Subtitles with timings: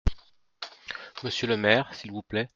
[1.23, 2.49] Monsieur le maire, s’il vous plaît?